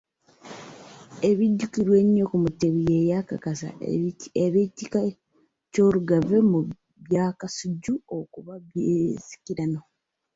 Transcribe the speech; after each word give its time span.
Ebijjukirwa 1.29 1.95
ennyo 2.03 2.25
ku 2.31 2.37
Mutebi, 2.43 2.81
ye 2.91 2.99
yakakasa 3.11 3.69
ab'ekika 4.45 4.99
ky'Olugave 5.71 6.37
mu 6.49 6.59
Bwakasujju 7.05 7.93
okuba 8.17 8.53
obw'ensikirano. 8.59 9.81